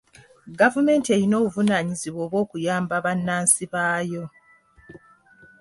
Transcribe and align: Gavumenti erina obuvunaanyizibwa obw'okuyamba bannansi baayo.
Gavumenti 0.59 1.07
erina 1.15 1.35
obuvunaanyizibwa 1.41 2.21
obw'okuyamba 2.25 2.95
bannansi 3.05 3.63
baayo. 3.73 4.23